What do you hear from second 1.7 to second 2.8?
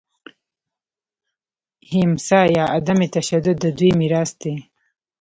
اهیمسا یا